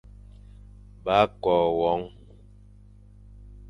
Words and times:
Ba 1.03 1.17
kôa 1.41 1.59
won. 1.79 2.01